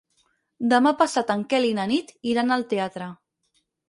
[0.69, 3.11] Demà passat en Quel i na Nit iran al teatre.